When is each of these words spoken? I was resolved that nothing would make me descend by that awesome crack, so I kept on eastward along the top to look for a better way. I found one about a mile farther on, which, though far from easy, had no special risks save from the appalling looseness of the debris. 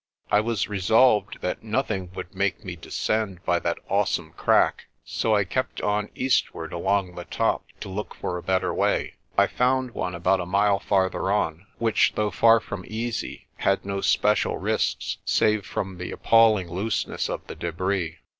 I 0.31 0.39
was 0.39 0.67
resolved 0.67 1.41
that 1.41 1.61
nothing 1.61 2.09
would 2.15 2.33
make 2.33 2.65
me 2.65 2.75
descend 2.75 3.45
by 3.45 3.59
that 3.59 3.77
awesome 3.87 4.31
crack, 4.31 4.85
so 5.05 5.35
I 5.35 5.43
kept 5.43 5.79
on 5.79 6.09
eastward 6.15 6.73
along 6.73 7.13
the 7.13 7.25
top 7.25 7.65
to 7.81 7.87
look 7.87 8.15
for 8.15 8.35
a 8.35 8.41
better 8.41 8.73
way. 8.73 9.13
I 9.37 9.45
found 9.45 9.91
one 9.91 10.15
about 10.15 10.39
a 10.39 10.45
mile 10.47 10.79
farther 10.79 11.31
on, 11.31 11.67
which, 11.77 12.13
though 12.15 12.31
far 12.31 12.59
from 12.59 12.83
easy, 12.87 13.45
had 13.57 13.85
no 13.85 14.01
special 14.01 14.57
risks 14.57 15.17
save 15.23 15.67
from 15.67 15.99
the 15.99 16.11
appalling 16.11 16.67
looseness 16.71 17.29
of 17.29 17.45
the 17.45 17.53
debris. 17.55 18.17